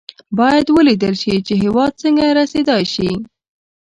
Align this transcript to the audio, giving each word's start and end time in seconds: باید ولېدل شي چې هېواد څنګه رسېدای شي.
باید 0.37 0.67
ولېدل 0.75 1.13
شي 1.23 1.35
چې 1.47 1.53
هېواد 1.63 1.91
څنګه 2.01 2.25
رسېدای 2.39 2.83
شي. 2.93 3.11